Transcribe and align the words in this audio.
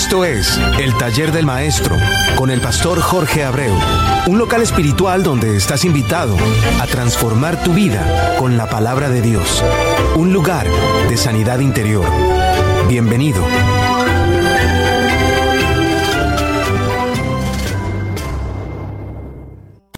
Esto 0.00 0.24
es 0.24 0.56
El 0.78 0.96
Taller 0.96 1.32
del 1.32 1.44
Maestro 1.44 1.96
con 2.36 2.50
el 2.50 2.60
pastor 2.60 3.00
Jorge 3.00 3.42
Abreu, 3.42 3.76
un 4.28 4.38
local 4.38 4.62
espiritual 4.62 5.24
donde 5.24 5.56
estás 5.56 5.84
invitado 5.84 6.36
a 6.80 6.86
transformar 6.86 7.64
tu 7.64 7.74
vida 7.74 8.36
con 8.38 8.56
la 8.56 8.70
palabra 8.70 9.10
de 9.10 9.20
Dios, 9.20 9.62
un 10.14 10.32
lugar 10.32 10.68
de 11.08 11.16
sanidad 11.16 11.58
interior. 11.58 12.06
Bienvenido. 12.88 13.44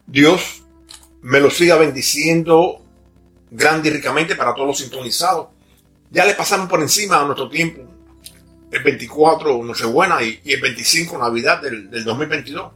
Dios 0.07 0.63
me 1.21 1.41
lo 1.41 1.51
siga 1.51 1.77
bendiciendo 1.77 2.81
grande 3.51 3.91
y 3.91 3.93
ricamente 3.93 4.35
para 4.35 4.55
todos 4.55 4.67
los 4.67 4.79
sintonizados. 4.79 5.49
Ya 6.11 6.25
le 6.25 6.33
pasamos 6.33 6.71
por 6.71 6.81
encima 6.81 7.21
a 7.21 7.27
nuestro 7.27 7.51
tiempo 7.51 8.00
el 8.71 8.83
24 8.83 9.63
Nochebuena 9.63 10.23
y, 10.23 10.41
y 10.45 10.53
el 10.53 10.61
25 10.61 11.19
Navidad 11.19 11.61
del, 11.61 11.91
del 11.91 12.05
2022. 12.05 12.73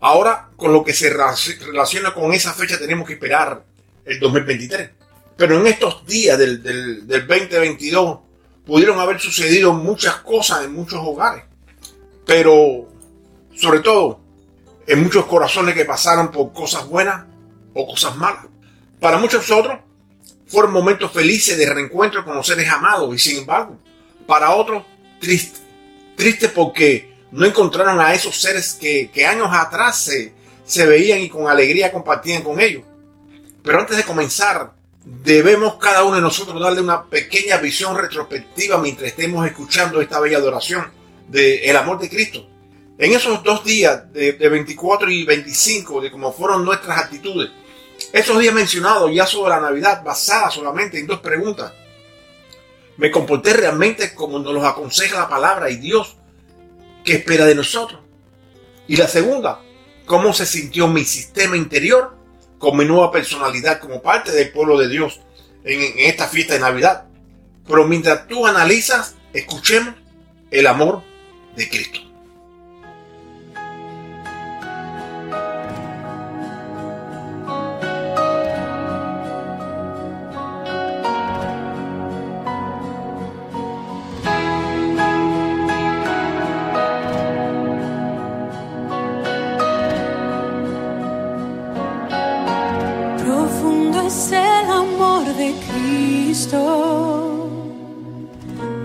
Ahora, 0.00 0.50
con 0.56 0.72
lo 0.72 0.84
que 0.84 0.92
se 0.92 1.10
relaciona 1.10 2.12
con 2.12 2.32
esa 2.32 2.52
fecha, 2.52 2.78
tenemos 2.78 3.06
que 3.06 3.14
esperar 3.14 3.64
el 4.04 4.20
2023. 4.20 4.90
Pero 5.36 5.60
en 5.60 5.66
estos 5.66 6.06
días 6.06 6.38
del, 6.38 6.62
del, 6.62 7.06
del 7.06 7.26
2022 7.26 8.18
pudieron 8.64 8.98
haber 8.98 9.20
sucedido 9.20 9.72
muchas 9.72 10.16
cosas 10.16 10.64
en 10.64 10.74
muchos 10.74 11.00
hogares. 11.02 11.44
Pero, 12.26 12.88
sobre 13.54 13.80
todo, 13.80 14.20
en 14.86 15.02
muchos 15.02 15.26
corazones 15.26 15.74
que 15.74 15.84
pasaron 15.84 16.30
por 16.30 16.52
cosas 16.52 16.86
buenas 16.88 17.24
o 17.74 17.86
cosas 17.86 18.16
malas. 18.16 18.46
Para 19.00 19.18
muchos 19.18 19.50
otros, 19.50 19.78
fueron 20.46 20.72
momentos 20.72 21.12
felices 21.12 21.58
de 21.58 21.72
reencuentro 21.72 22.24
con 22.24 22.34
los 22.34 22.46
seres 22.46 22.68
amados 22.70 23.14
y 23.14 23.18
sin 23.18 23.38
embargo, 23.38 23.78
para 24.26 24.54
otros, 24.54 24.84
triste. 25.20 25.60
Triste 26.16 26.48
porque 26.48 27.14
no 27.30 27.44
encontraron 27.44 28.00
a 28.00 28.14
esos 28.14 28.40
seres 28.40 28.72
que, 28.72 29.10
que 29.10 29.26
años 29.26 29.48
atrás 29.52 29.98
se, 30.00 30.32
se 30.64 30.86
veían 30.86 31.20
y 31.20 31.28
con 31.28 31.48
alegría 31.48 31.92
compartían 31.92 32.42
con 32.42 32.60
ellos. 32.60 32.82
Pero 33.62 33.80
antes 33.80 33.96
de 33.96 34.04
comenzar, 34.04 34.72
debemos 35.04 35.76
cada 35.76 36.04
uno 36.04 36.16
de 36.16 36.22
nosotros 36.22 36.60
darle 36.60 36.80
una 36.80 37.04
pequeña 37.04 37.58
visión 37.58 37.96
retrospectiva 37.96 38.78
mientras 38.78 39.10
estemos 39.10 39.46
escuchando 39.46 40.00
esta 40.00 40.20
bella 40.20 40.38
adoración 40.38 40.86
del 41.28 41.60
el 41.62 41.76
amor 41.76 41.98
de 41.98 42.08
Cristo. 42.08 42.48
En 42.98 43.12
esos 43.12 43.42
dos 43.42 43.62
días 43.62 44.10
de, 44.12 44.32
de 44.32 44.48
24 44.48 45.10
y 45.10 45.24
25, 45.24 46.00
de 46.00 46.10
cómo 46.10 46.32
fueron 46.32 46.64
nuestras 46.64 46.98
actitudes, 46.98 47.50
esos 48.12 48.38
días 48.38 48.54
mencionados 48.54 49.12
ya 49.14 49.26
sobre 49.26 49.50
la 49.50 49.60
Navidad, 49.60 50.02
basadas 50.02 50.54
solamente 50.54 50.98
en 50.98 51.06
dos 51.06 51.20
preguntas. 51.20 51.72
¿Me 52.96 53.10
comporté 53.10 53.52
realmente 53.52 54.14
como 54.14 54.38
nos 54.38 54.54
los 54.54 54.64
aconseja 54.64 55.20
la 55.20 55.28
palabra 55.28 55.70
y 55.70 55.76
Dios 55.76 56.16
que 57.04 57.14
espera 57.14 57.44
de 57.44 57.54
nosotros? 57.54 58.00
Y 58.88 58.96
la 58.96 59.08
segunda, 59.08 59.60
¿cómo 60.06 60.32
se 60.32 60.46
sintió 60.46 60.88
mi 60.88 61.04
sistema 61.04 61.56
interior 61.56 62.16
con 62.58 62.76
mi 62.76 62.84
nueva 62.84 63.10
personalidad 63.10 63.80
como 63.80 64.00
parte 64.00 64.32
del 64.32 64.50
pueblo 64.50 64.78
de 64.78 64.88
Dios 64.88 65.20
en, 65.64 65.82
en 65.82 66.10
esta 66.10 66.26
fiesta 66.26 66.54
de 66.54 66.60
Navidad? 66.60 67.06
Pero 67.66 67.86
mientras 67.86 68.26
tú 68.28 68.46
analizas, 68.46 69.16
escuchemos 69.32 69.94
el 70.50 70.66
amor 70.66 71.02
de 71.56 71.68
Cristo. 71.68 72.05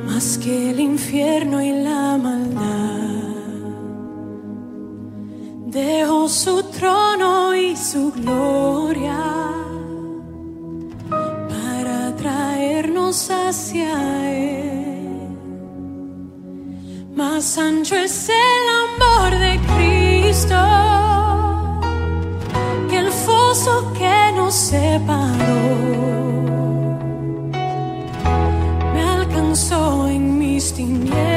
Más 0.08 0.40
que 0.40 0.72
el 0.72 0.80
infierno 0.80 1.62
y 1.62 1.72
la 1.72 2.18
maldad. 2.18 3.02
Dejó 5.68 6.28
su 6.28 6.64
trono 6.64 7.56
y 7.56 7.76
su 7.76 8.12
gloria 8.12 9.20
para 11.10 12.16
traernos 12.16 13.30
hacia 13.30 13.94
Él. 14.32 15.28
Más 17.16 17.58
ancho 17.60 17.96
es 17.96 18.30
el 18.30 18.66
amor 18.86 19.38
de 19.40 19.60
Cristo 19.76 20.56
que 22.90 22.98
el 22.98 23.12
foso 23.12 23.94
que 23.94 24.32
nos 24.36 24.54
separó 24.56 26.41
en 30.82 31.04
mis 31.04 31.31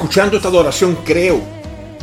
Escuchando 0.00 0.38
esta 0.38 0.48
adoración 0.48 0.96
creo 1.04 1.42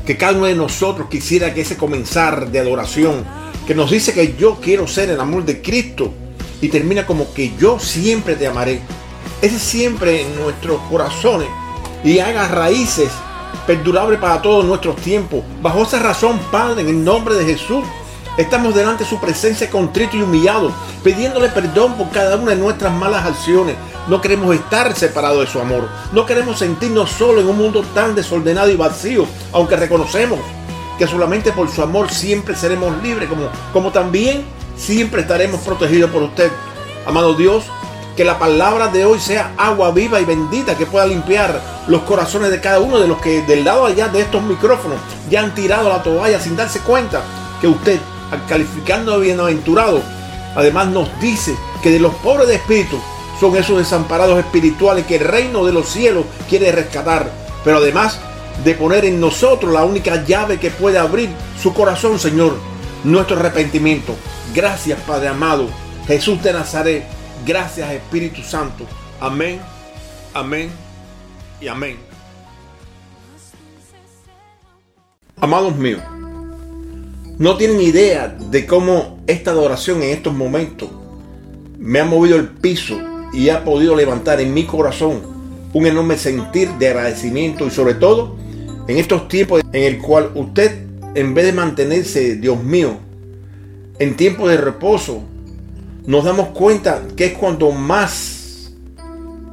que 0.06 0.16
cada 0.18 0.34
uno 0.34 0.46
de 0.46 0.53
nosotros 0.53 1.08
quisiera 1.09 1.52
que 1.56 1.62
ese 1.62 1.78
comenzar 1.78 2.52
de 2.52 2.59
adoración 2.59 3.25
que 3.66 3.74
nos 3.74 3.90
dice 3.90 4.13
que 4.13 4.35
yo 4.38 4.59
quiero 4.62 4.85
ser 4.85 5.09
el 5.09 5.19
amor 5.19 5.44
de 5.46 5.63
Cristo 5.63 6.13
y 6.62 6.68
termina 6.68 7.07
como 7.07 7.34
que 7.34 7.56
yo 7.57 7.80
siempre 7.80 8.36
te 8.36 8.46
amaré. 8.46 8.81
Ese 9.41 9.57
siempre 9.57 10.22
en 10.22 10.36
nuestros 10.36 10.80
corazones 10.91 11.47
y 12.03 12.19
haga 12.19 12.48
raíces 12.48 13.10
perdurables 13.66 14.19
para 14.19 14.44
todos 14.44 14.63
nuestros 14.63 14.98
tiempos. 14.98 15.42
Bajo 15.63 15.81
esa 15.81 15.98
razón, 15.98 16.39
Padre, 16.51 16.81
en 16.81 16.89
el 16.89 17.04
nombre 17.04 17.33
de 17.33 17.45
Jesús, 17.45 17.83
estamos 18.38 18.75
delante 18.75 19.06
de 19.06 19.10
su 19.10 19.19
presencia 19.19 19.72
contrito 19.72 20.18
y 20.18 20.22
humillado, 20.22 20.72
pidiéndole 21.04 21.50
perdón 21.50 21.95
por 21.98 22.12
cada 22.12 22.36
una 22.36 22.51
de 22.51 22.57
nuestras 22.57 22.94
malas 22.94 23.25
acciones. 23.25 23.75
No 24.07 24.21
queremos 24.21 24.56
estar 24.56 24.95
separados 24.95 25.42
de 25.42 25.51
su 25.51 25.59
amor. 25.59 25.89
No 26.13 26.25
queremos 26.25 26.59
sentirnos 26.59 27.12
solos 27.12 27.44
en 27.44 27.50
un 27.50 27.57
mundo 27.57 27.83
tan 27.94 28.15
desordenado 28.15 28.69
y 28.69 28.77
vacío, 28.77 29.25
aunque 29.51 29.75
reconocemos 29.75 30.39
que 30.98 31.07
solamente 31.07 31.51
por 31.51 31.69
su 31.69 31.81
amor 31.81 32.09
siempre 32.09 32.56
seremos 32.56 33.01
libres, 33.04 33.30
como, 33.30 33.50
como 33.74 33.92
también 33.92 34.45
siempre 34.77 35.21
estaremos 35.21 35.62
protegidos 35.62 36.09
por 36.09 36.24
usted. 36.24 36.50
Amado 37.06 37.33
Dios, 37.33 37.65
que 38.15 38.24
la 38.24 38.39
palabra 38.39 38.88
de 38.88 39.06
hoy 39.06 39.19
sea 39.19 39.54
agua 39.57 39.92
viva 39.92 40.19
y 40.19 40.25
bendita 40.25 40.75
que 40.75 40.86
pueda 40.86 41.06
limpiar 41.06 41.62
los 41.88 42.01
corazones 42.03 42.50
de 42.50 42.62
cada 42.62 42.80
uno 42.80 43.00
de 43.00 43.07
los 43.07 43.21
que 43.21 43.42
del 43.44 43.63
lado 43.63 43.86
allá 43.86 44.07
de 44.07 44.21
estos 44.21 44.42
micrófonos 44.42 44.98
ya 45.30 45.42
han 45.42 45.53
tirado 45.53 45.89
la 45.89 46.01
toalla 46.01 46.39
sin 46.39 46.56
darse 46.56 46.80
cuenta 46.80 47.21
que 47.62 47.68
usted, 47.68 48.00
al 48.31 48.45
calificarnos 48.48 49.15
de 49.15 49.25
bienaventurado, 49.25 50.01
además 50.56 50.88
nos 50.88 51.07
dice 51.19 51.56
que 51.83 51.92
de 51.92 52.00
los 52.00 52.13
pobres 52.15 52.48
de 52.48 52.56
espíritu 52.56 53.00
son 53.39 53.56
esos 53.56 53.78
desamparados 53.78 54.39
espirituales 54.39 55.06
que 55.06 55.18
el 55.18 55.25
reino 55.25 55.66
de 55.66 55.74
los 55.74 55.89
cielos 55.89 56.25
quiere 56.50 56.72
rescatar, 56.72 57.31
pero 57.63 57.78
además 57.78 58.19
de 58.63 58.74
poner 58.74 59.06
en 59.06 59.19
nosotros 59.19 59.72
la 59.72 59.84
única 59.84 60.24
llave 60.25 60.60
que 60.60 60.72
puede 60.72 60.98
abrir 60.98 61.30
su 61.62 61.74
corazón, 61.74 62.19
Señor, 62.19 62.57
nuestro 63.04 63.38
arrepentimiento. 63.38 64.16
Gracias, 64.56 65.00
Padre 65.01 65.28
amado, 65.28 65.68
Jesús 66.07 66.42
de 66.42 66.54
Nazaret, 66.54 67.04
gracias 67.45 67.92
Espíritu 67.92 68.42
Santo. 68.42 68.86
Amén, 69.19 69.60
amén 70.34 70.72
y 71.62 71.68
amén. 71.68 71.98
Amados 75.39 75.75
míos, 75.75 76.01
no 77.38 77.57
tienen 77.57 77.80
idea 77.80 78.28
de 78.28 78.66
cómo 78.66 79.19
esta 79.28 79.51
adoración 79.51 80.01
en 80.01 80.10
estos 80.10 80.34
momentos 80.34 80.89
me 81.78 82.00
ha 82.00 82.06
movido 82.06 82.38
el 82.38 82.48
piso 82.48 82.98
y 83.33 83.50
ha 83.50 83.63
podido 83.63 83.95
levantar 83.95 84.39
en 84.41 84.53
mi 84.53 84.65
corazón 84.65 85.21
un 85.74 85.85
enorme 85.85 86.18
sentir 86.18 86.69
de 86.79 86.88
agradecimiento 86.88 87.68
y 87.68 87.71
sobre 87.71 87.94
todo 87.94 88.35
en 88.88 88.97
estos 88.97 89.27
tiempos 89.27 89.62
en 89.74 89.83
el 89.83 90.00
cual 90.00 90.31
usted 90.35 90.88
en 91.15 91.33
vez 91.33 91.45
de 91.45 91.53
mantenerse, 91.53 92.35
Dios 92.35 92.63
mío, 92.63 92.97
en 94.00 94.15
tiempo 94.15 94.47
de 94.47 94.57
reposo, 94.57 95.24
nos 96.06 96.24
damos 96.24 96.50
cuenta 96.50 97.01
que 97.15 97.25
es 97.25 97.33
cuando 97.33 97.71
más 97.71 98.71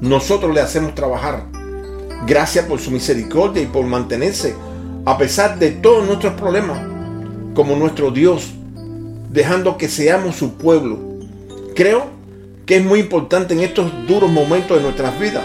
nosotros 0.01 0.55
le 0.55 0.61
hacemos 0.61 0.95
trabajar. 0.95 1.47
Gracias 2.27 2.67
por 2.67 2.81
su 2.81 2.91
misericordia 2.91 3.63
y 3.63 3.67
por 3.67 3.87
mantenerse 3.87 4.55
a 5.07 5.19
pesar 5.19 5.59
de 5.59 5.71
todos 5.71 6.07
nuestros 6.07 6.35
problemas 6.35 6.79
como 7.55 7.77
nuestro 7.77 8.11
Dios, 8.11 8.53
dejando 9.31 9.77
que 9.77 9.89
seamos 9.89 10.37
su 10.37 10.55
pueblo. 10.55 10.99
Creo 11.75 12.07
que 12.67 12.77
es 12.77 12.85
muy 12.85 13.01
importante 13.01 13.55
en 13.55 13.61
estos 13.61 13.91
duros 14.07 14.31
momentos 14.31 14.77
de 14.77 14.83
nuestras 14.83 15.19
vidas, 15.19 15.45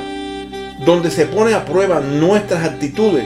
donde 0.85 1.11
se 1.11 1.25
pone 1.25 1.53
a 1.53 1.65
prueba 1.65 1.99
nuestras 1.99 2.63
actitudes, 2.63 3.25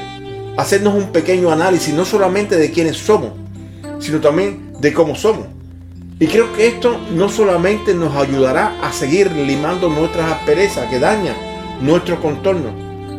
hacernos 0.58 0.96
un 0.96 1.12
pequeño 1.12 1.52
análisis 1.52 1.94
no 1.94 2.06
solamente 2.06 2.58
de 2.58 2.72
quiénes 2.72 2.98
somos, 2.98 3.34
sino 4.00 4.20
también 4.20 4.74
de 4.80 4.94
cómo 4.94 5.16
somos. 5.16 5.46
Y 6.20 6.28
creo 6.28 6.54
que 6.54 6.68
esto 6.68 7.00
no 7.14 7.30
solamente 7.30 7.94
nos 7.94 8.16
ayudará 8.16 8.76
a 8.82 8.92
seguir 8.92 9.32
limando 9.32 9.90
nuestras 9.90 10.32
asperezas 10.32 10.90
que 10.90 11.00
dañan 11.00 11.36
nuestro 11.82 12.20
contorno, 12.22 12.72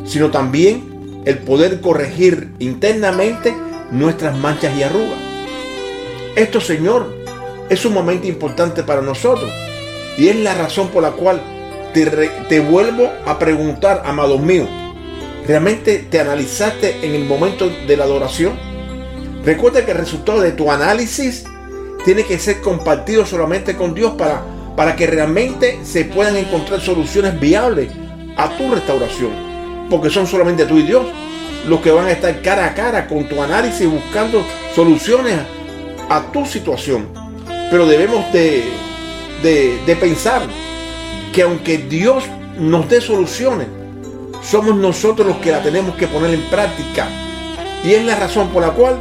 sino 0.05 0.31
también 0.31 1.23
el 1.25 1.38
poder 1.38 1.81
corregir 1.81 2.50
internamente 2.59 3.55
nuestras 3.91 4.37
manchas 4.38 4.77
y 4.77 4.82
arrugas. 4.82 5.19
Esto, 6.35 6.61
Señor, 6.61 7.15
es 7.69 7.81
sumamente 7.81 8.27
importante 8.27 8.82
para 8.82 9.00
nosotros 9.00 9.50
y 10.16 10.28
es 10.28 10.37
la 10.37 10.55
razón 10.55 10.88
por 10.88 11.02
la 11.02 11.12
cual 11.12 11.43
te, 11.93 12.06
te 12.49 12.61
vuelvo 12.61 13.11
a 13.26 13.38
preguntar, 13.38 14.02
amado 14.05 14.38
mío, 14.38 14.66
¿realmente 15.46 15.99
te 16.11 16.20
analizaste 16.20 17.05
en 17.06 17.14
el 17.14 17.25
momento 17.25 17.69
de 17.69 17.96
la 17.96 18.05
adoración? 18.05 18.58
Recuerda 19.44 19.84
que 19.84 19.90
el 19.90 19.99
resultado 19.99 20.40
de 20.40 20.52
tu 20.52 20.70
análisis 20.70 21.44
tiene 22.05 22.25
que 22.25 22.38
ser 22.38 22.61
compartido 22.61 23.26
solamente 23.26 23.76
con 23.76 23.94
Dios 23.94 24.12
para, 24.12 24.43
para 24.76 24.96
que 24.96 25.06
realmente 25.06 25.81
se 25.84 26.05
puedan 26.05 26.37
encontrar 26.37 26.81
soluciones 26.81 27.38
viables 27.38 27.90
a 28.37 28.56
tu 28.56 28.72
restauración. 28.72 29.31
Porque 29.90 30.10
son 30.10 30.26
solamente 30.26 30.64
tú 30.64 30.78
y 30.78 30.82
Dios 30.82 31.06
los 31.69 31.81
que 31.81 31.90
van 31.90 32.06
a 32.06 32.12
estar 32.12 32.43
cara 32.43 32.67
a 32.67 32.75
cara 32.75 33.06
con 33.06 33.28
tu 33.28 33.40
análisis 33.43 33.88
buscando 33.88 34.44
soluciones 34.75 35.38
a 36.08 36.20
tu 36.32 36.44
situación. 36.44 37.08
Pero 37.70 37.87
debemos 37.87 38.31
de, 38.32 38.64
de, 39.44 39.96
pensar 40.00 40.43
que 41.32 41.43
aunque 41.43 41.79
Dios 41.79 42.25
nos 42.58 42.88
dé 42.88 43.00
soluciones, 43.00 43.69
somos 44.43 44.75
nosotros 44.75 45.29
los 45.29 45.37
que 45.38 45.52
la 45.52 45.62
tenemos 45.62 45.94
que 45.96 46.08
poner 46.08 46.35
en 46.35 46.43
práctica. 46.43 47.08
Y 47.85 47.93
es 47.93 48.05
la 48.05 48.17
razón 48.17 48.49
por 48.49 48.62
la 48.62 48.70
cual 48.70 48.96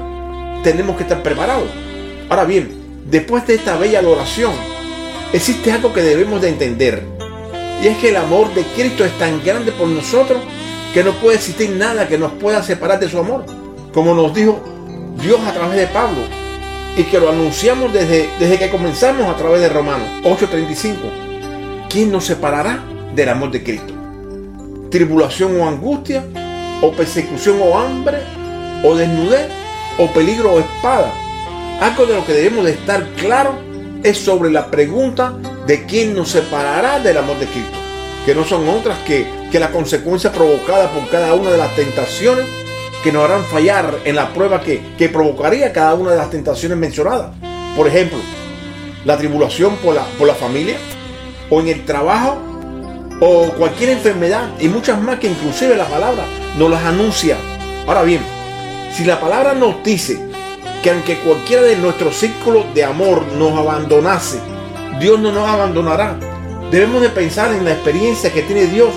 tenemos 0.64 0.98
que 0.98 1.04
estar 1.04 1.24
preparados. 1.24 1.70
Ahora 2.30 2.44
bien, 2.44 2.72
después 3.10 3.48
de 3.48 3.56
esta 3.56 3.78
bella 3.78 4.00
adoración, 4.00 4.52
existe 5.32 5.72
algo 5.72 5.94
que 5.94 6.02
debemos 6.02 6.42
de 6.42 6.50
entender. 6.50 7.04
Y 7.82 7.88
es 7.88 7.98
que 7.98 8.10
el 8.10 8.18
amor 8.18 8.54
de 8.54 8.64
Cristo 8.64 9.06
es 9.06 9.18
tan 9.18 9.44
grande 9.44 9.72
por 9.72 9.88
nosotros 9.88 10.42
que 10.94 11.04
no 11.04 11.12
puede 11.14 11.38
existir 11.38 11.70
nada 11.72 12.08
que 12.08 12.18
nos 12.18 12.34
pueda 12.34 12.62
separar 12.62 13.00
de 13.00 13.10
su 13.10 13.18
amor. 13.18 13.46
Como 13.94 14.14
nos 14.14 14.34
dijo 14.34 14.62
Dios 15.22 15.40
a 15.42 15.54
través 15.54 15.78
de 15.78 15.88
Pablo. 15.88 16.43
Y 16.96 17.04
que 17.04 17.20
lo 17.20 17.30
anunciamos 17.30 17.92
desde, 17.92 18.30
desde 18.40 18.60
que 18.60 18.70
comenzamos 18.70 19.28
a 19.28 19.36
través 19.36 19.62
de 19.62 19.70
Romanos 19.70 20.08
8:35. 20.24 21.90
¿Quién 21.90 22.12
nos 22.12 22.26
separará 22.26 22.84
del 23.16 23.30
amor 23.30 23.52
de 23.52 23.64
Cristo? 23.64 23.94
¿Tribulación 24.92 25.60
o 25.60 25.68
angustia? 25.68 26.24
¿O 26.82 26.92
persecución 26.92 27.58
o 27.62 27.78
hambre? 27.78 28.18
¿O 28.84 28.96
desnudez? 28.96 29.48
¿O 29.98 30.08
peligro 30.08 30.54
o 30.54 30.60
espada? 30.60 31.12
Algo 31.82 32.06
de 32.06 32.16
lo 32.16 32.26
que 32.26 32.34
debemos 32.34 32.66
de 32.66 32.72
estar 32.72 33.04
claro 33.18 33.56
es 34.04 34.18
sobre 34.18 34.52
la 34.52 34.70
pregunta 34.70 35.34
de 35.66 35.86
quién 35.86 36.16
nos 36.16 36.30
separará 36.30 37.00
del 37.00 37.18
amor 37.18 37.40
de 37.40 37.46
Cristo, 37.48 37.78
que 38.26 38.36
no 38.36 38.44
son 38.44 38.68
otras 38.68 39.00
que, 39.00 39.26
que 39.52 39.60
la 39.60 39.72
consecuencia 39.72 40.32
provocada 40.32 40.92
por 40.92 41.10
cada 41.10 41.34
una 41.34 41.52
de 41.52 41.58
las 41.58 41.76
tentaciones 41.76 42.46
que 43.04 43.12
nos 43.12 43.26
harán 43.26 43.44
fallar 43.46 44.00
en 44.06 44.16
la 44.16 44.34
prueba 44.34 44.62
que, 44.62 44.82
que 44.98 45.10
provocaría 45.10 45.74
cada 45.74 45.94
una 45.94 46.12
de 46.12 46.18
las 46.18 46.30
tentaciones 46.30 46.78
mencionadas. 46.78 47.32
Por 47.76 47.88
ejemplo, 47.88 48.20
la 49.06 49.18
tribulación 49.18 49.76
por 49.78 49.96
la, 49.96 50.04
por 50.18 50.28
la 50.28 50.36
familia, 50.36 50.78
o 51.50 51.60
en 51.60 51.68
el 51.68 51.86
trabajo, 51.86 52.38
o 53.20 53.50
cualquier 53.58 53.92
enfermedad, 53.92 54.50
y 54.60 54.68
muchas 54.68 55.02
más 55.02 55.20
que 55.20 55.28
inclusive 55.28 55.76
la 55.76 55.86
palabra 55.86 56.26
nos 56.58 56.72
las 56.72 56.84
anuncia. 56.84 57.38
Ahora 57.86 58.04
bien, 58.04 58.22
si 58.96 59.04
la 59.04 59.20
palabra 59.20 59.54
nos 59.54 59.84
dice 59.84 60.20
que 60.82 60.92
aunque 60.92 61.18
cualquiera 61.20 61.64
de 61.64 61.76
nuestros 61.76 62.16
círculos 62.16 62.66
de 62.74 62.84
amor 62.84 63.24
nos 63.38 63.58
abandonase, 63.58 64.40
Dios 65.00 65.20
no 65.20 65.32
nos 65.32 65.48
abandonará. 65.48 66.18
Debemos 66.72 67.02
de 67.02 67.10
pensar 67.10 67.52
en 67.54 67.66
la 67.66 67.74
experiencia 67.74 68.32
que 68.32 68.42
tiene 68.42 68.66
Dios 68.66 68.90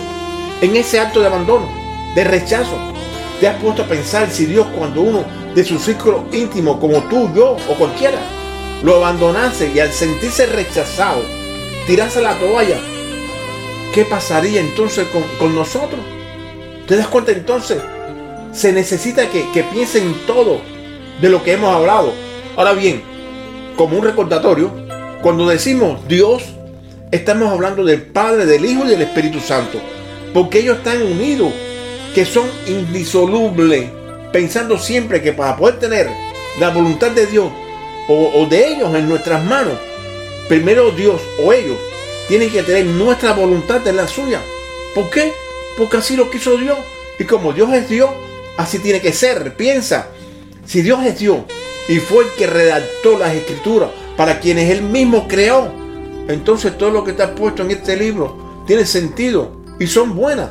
en 0.60 0.76
ese 0.76 1.00
acto 1.00 1.20
de 1.20 1.26
abandono, 1.26 1.68
de 2.14 2.24
rechazo. 2.24 2.76
¿Te 3.40 3.48
has 3.48 3.60
puesto 3.62 3.82
a 3.82 3.86
pensar 3.86 4.30
si 4.30 4.46
Dios 4.46 4.66
cuando 4.76 5.02
uno 5.02 5.24
de 5.54 5.64
sus 5.64 5.82
círculos 5.82 6.22
íntimos, 6.32 6.78
como 6.78 7.02
tú, 7.04 7.30
yo 7.34 7.56
o 7.68 7.74
cualquiera, 7.74 8.18
lo 8.82 8.96
abandonase 8.96 9.70
y 9.74 9.80
al 9.80 9.92
sentirse 9.92 10.46
rechazado, 10.46 11.22
tirase 11.86 12.20
la 12.22 12.38
toalla, 12.38 12.78
¿qué 13.94 14.04
pasaría 14.04 14.60
entonces 14.60 15.06
con, 15.38 15.54
nosotros? 15.54 16.00
¿Te 16.86 16.96
das 16.96 17.08
cuenta 17.08 17.32
entonces? 17.32 17.78
Se 18.52 18.72
necesita 18.72 19.28
que, 19.28 19.50
que 19.52 19.64
piensen 19.64 20.14
todo 20.26 20.60
de 21.20 21.28
lo 21.28 21.42
que 21.42 21.52
hemos 21.52 21.74
hablado. 21.74 22.12
Ahora 22.56 22.72
bien, 22.72 23.02
como 23.76 23.98
un 23.98 24.04
recordatorio, 24.04 24.70
cuando 25.22 25.48
decimos 25.48 26.06
Dios, 26.08 26.42
estamos 27.10 27.50
hablando 27.50 27.84
del 27.84 28.02
Padre, 28.02 28.46
del 28.46 28.64
Hijo 28.64 28.84
y 28.86 28.88
del 28.88 29.02
Espíritu 29.02 29.40
Santo, 29.40 29.78
porque 30.32 30.60
ellos 30.60 30.78
están 30.78 31.02
unidos, 31.02 31.52
que 32.16 32.24
son 32.24 32.48
indisolubles, 32.66 33.90
pensando 34.32 34.78
siempre 34.78 35.20
que 35.20 35.34
para 35.34 35.54
poder 35.54 35.78
tener 35.78 36.08
la 36.58 36.70
voluntad 36.70 37.10
de 37.10 37.26
Dios 37.26 37.52
o, 38.08 38.46
de 38.48 38.68
ellos 38.68 38.94
en 38.94 39.06
nuestras 39.06 39.44
manos, 39.44 39.74
primero 40.48 40.92
Dios 40.92 41.20
o 41.44 41.52
ellos 41.52 41.76
tienen 42.26 42.50
que 42.50 42.62
tener 42.62 42.86
nuestra 42.86 43.34
voluntad 43.34 43.86
en 43.86 43.96
la 43.96 44.08
suya. 44.08 44.40
¿Por 44.94 45.10
qué? 45.10 45.34
Porque 45.76 45.98
así 45.98 46.16
lo 46.16 46.30
quiso 46.30 46.56
Dios. 46.56 46.78
Y 47.18 47.24
como 47.24 47.52
Dios 47.52 47.70
es 47.74 47.86
Dios, 47.86 48.08
así 48.56 48.78
tiene 48.78 49.02
que 49.02 49.12
ser. 49.12 49.54
Piensa, 49.54 50.08
si 50.64 50.80
Dios 50.80 51.04
es 51.04 51.18
Dios 51.18 51.40
y 51.86 51.98
fue 51.98 52.24
el 52.24 52.30
que 52.30 52.46
redactó 52.46 53.18
las 53.18 53.34
escrituras 53.34 53.90
para 54.16 54.40
quienes 54.40 54.70
Él 54.70 54.80
mismo 54.80 55.28
creó, 55.28 55.70
entonces 56.28 56.78
todo 56.78 56.88
lo 56.88 57.04
que 57.04 57.10
está 57.10 57.34
puesto 57.34 57.62
en 57.62 57.72
este 57.72 57.94
libro 57.94 58.64
tiene 58.66 58.86
sentido 58.86 59.52
y 59.78 59.86
son 59.86 60.16
buenas, 60.16 60.48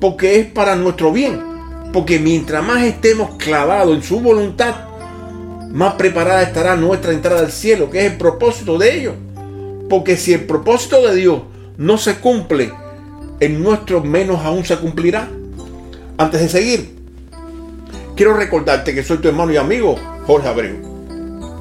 porque 0.00 0.40
es 0.40 0.46
para 0.46 0.76
nuestro 0.76 1.12
bien. 1.12 1.40
Porque 1.92 2.18
mientras 2.18 2.64
más 2.64 2.82
estemos 2.82 3.36
clavados 3.36 3.94
en 3.96 4.02
su 4.02 4.20
voluntad, 4.20 4.74
más 5.70 5.94
preparada 5.94 6.42
estará 6.42 6.76
nuestra 6.76 7.12
entrada 7.12 7.40
al 7.40 7.52
cielo, 7.52 7.90
que 7.90 8.04
es 8.04 8.12
el 8.12 8.18
propósito 8.18 8.78
de 8.78 8.98
ellos. 8.98 9.14
Porque 9.88 10.16
si 10.16 10.32
el 10.32 10.44
propósito 10.44 11.06
de 11.06 11.14
Dios 11.14 11.42
no 11.76 11.96
se 11.96 12.16
cumple, 12.16 12.72
en 13.40 13.62
nuestro 13.62 14.02
menos 14.02 14.44
aún 14.44 14.64
se 14.64 14.76
cumplirá. 14.76 15.28
Antes 16.18 16.40
de 16.40 16.48
seguir, 16.48 16.96
Quiero 18.16 18.34
recordarte 18.34 18.94
que 18.94 19.04
soy 19.04 19.18
tu 19.18 19.28
hermano 19.28 19.52
y 19.52 19.58
amigo 19.58 19.94
Jorge 20.26 20.48
Abreu. 20.48 20.76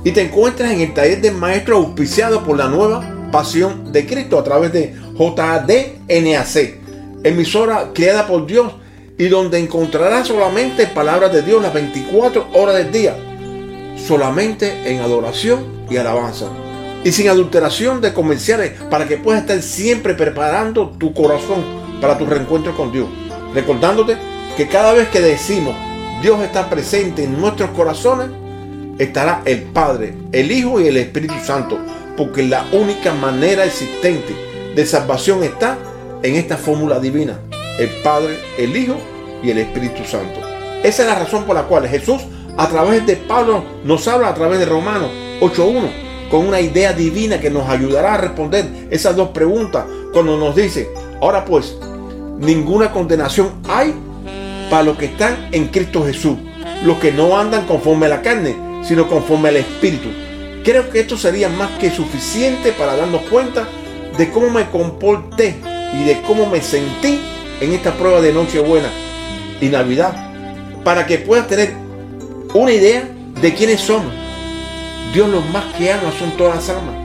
Y 0.05 0.11
te 0.11 0.21
encuentras 0.21 0.71
en 0.71 0.79
el 0.79 0.93
taller 0.93 1.19
del 1.19 1.35
maestro 1.35 1.75
auspiciado 1.75 2.45
por 2.45 2.55
la 2.55 2.69
nueva 2.69 3.29
Pasión 3.29 3.91
de 3.91 4.05
Cristo 4.05 4.39
a 4.39 4.43
través 4.45 4.71
de 4.71 4.95
JDNAC, 5.17 6.84
emisora 7.25 7.89
creada 7.93 8.27
por 8.27 8.45
Dios 8.45 8.71
y 9.17 9.27
donde 9.27 9.57
encontrarás 9.57 10.27
solamente 10.27 10.85
palabras 10.85 11.33
de 11.33 11.41
Dios 11.41 11.61
las 11.61 11.73
24 11.73 12.49
horas 12.53 12.75
del 12.75 12.91
día, 12.91 13.15
solamente 13.97 14.91
en 14.91 14.99
adoración 14.99 15.65
y 15.89 15.97
alabanza. 15.97 16.45
Y 17.03 17.11
sin 17.11 17.27
adulteración 17.29 17.99
de 18.01 18.13
comerciales 18.13 18.73
para 18.89 19.07
que 19.07 19.17
puedas 19.17 19.41
estar 19.41 19.61
siempre 19.61 20.13
preparando 20.13 20.89
tu 20.99 21.13
corazón 21.13 21.63
para 21.99 22.17
tu 22.17 22.25
reencuentro 22.25 22.75
con 22.75 22.91
Dios. 22.91 23.07
Recordándote 23.53 24.17
que 24.55 24.67
cada 24.67 24.93
vez 24.93 25.07
que 25.09 25.19
decimos 25.19 25.75
Dios 26.21 26.41
está 26.41 26.69
presente 26.69 27.23
en 27.23 27.39
nuestros 27.39 27.71
corazones, 27.71 28.27
estará 28.99 29.41
el 29.45 29.63
Padre, 29.63 30.13
el 30.31 30.51
Hijo 30.51 30.79
y 30.79 30.87
el 30.87 30.97
Espíritu 30.97 31.35
Santo, 31.43 31.79
porque 32.17 32.43
la 32.43 32.65
única 32.71 33.13
manera 33.13 33.65
existente 33.65 34.33
de 34.75 34.85
salvación 34.85 35.43
está 35.43 35.77
en 36.25 36.35
esta 36.35 36.57
fórmula 36.57 36.99
divina, 36.99 37.39
el 37.77 37.89
Padre, 38.03 38.39
el 38.57 38.75
Hijo 38.75 38.95
y 39.43 39.51
el 39.51 39.59
Espíritu 39.59 40.03
Santo. 40.03 40.39
Esa 40.83 41.03
es 41.03 41.07
la 41.07 41.15
razón 41.15 41.43
por 41.45 41.55
la 41.55 41.63
cual 41.63 41.87
Jesús 41.87 42.21
a 42.57 42.67
través 42.67 43.05
de 43.05 43.15
Pablo 43.15 43.63
nos 43.83 44.07
habla 44.07 44.29
a 44.29 44.33
través 44.33 44.59
de 44.59 44.65
Romanos 44.65 45.11
8.1 45.41 46.29
con 46.29 46.47
una 46.47 46.59
idea 46.59 46.93
divina 46.93 47.39
que 47.39 47.49
nos 47.49 47.69
ayudará 47.69 48.15
a 48.15 48.17
responder 48.17 48.87
esas 48.89 49.15
dos 49.15 49.29
preguntas 49.29 49.85
cuando 50.11 50.37
nos 50.37 50.55
dice, 50.55 50.89
ahora 51.21 51.45
pues, 51.45 51.77
ninguna 52.39 52.91
condenación 52.91 53.51
hay 53.67 53.93
para 54.69 54.83
los 54.83 54.97
que 54.97 55.05
están 55.05 55.49
en 55.51 55.67
Cristo 55.67 56.03
Jesús, 56.05 56.37
los 56.83 56.97
que 56.97 57.11
no 57.11 57.37
andan 57.37 57.65
conforme 57.67 58.07
a 58.07 58.09
la 58.09 58.21
carne, 58.21 58.55
sino 58.83 59.07
conforme 59.07 59.49
al 59.49 59.57
Espíritu. 59.57 60.09
Creo 60.63 60.89
que 60.89 61.01
esto 61.01 61.17
sería 61.17 61.49
más 61.49 61.69
que 61.79 61.91
suficiente 61.91 62.71
para 62.71 62.95
darnos 62.95 63.21
cuenta 63.23 63.67
de 64.17 64.31
cómo 64.31 64.49
me 64.49 64.65
comporté 64.71 65.55
y 65.99 66.03
de 66.03 66.21
cómo 66.21 66.45
me 66.45 66.61
sentí 66.61 67.19
en 67.61 67.73
esta 67.73 67.93
prueba 67.93 68.21
de 68.21 68.33
Nochebuena 68.33 68.89
y 69.61 69.67
Navidad, 69.67 70.13
para 70.83 71.05
que 71.05 71.19
puedas 71.19 71.47
tener 71.47 71.73
una 72.53 72.71
idea 72.71 73.07
de 73.41 73.53
quiénes 73.53 73.81
somos. 73.81 74.11
Dios 75.13 75.29
los 75.29 75.45
más 75.49 75.65
que 75.75 75.91
ama 75.91 76.11
son 76.19 76.31
todas 76.31 76.55
las 76.55 76.69
almas, 76.69 76.95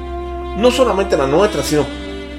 no 0.57 0.71
solamente 0.71 1.17
las 1.17 1.29
nuestras, 1.29 1.67
sino 1.67 1.87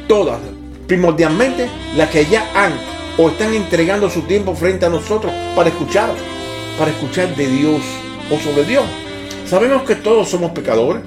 todas, 0.08 0.39
primordialmente 0.88 1.70
las 1.96 2.10
que 2.10 2.25
ya 2.25 2.50
han 2.53 2.74
o 3.17 3.29
están 3.29 3.53
entregando 3.53 4.10
su 4.10 4.22
tiempo 4.22 4.55
frente 4.55 4.86
a 4.86 4.89
nosotros 4.89 5.31
para 5.55 5.70
escuchar, 5.70 6.10
para 6.77 6.91
escuchar 6.91 7.36
de 7.36 7.48
Dios 7.48 7.81
o 8.29 8.38
sobre 8.39 8.65
Dios. 8.65 8.84
Sabemos 9.48 9.84
que 9.84 9.96
todos 9.96 10.29
somos 10.29 10.51
pecadores, 10.51 11.03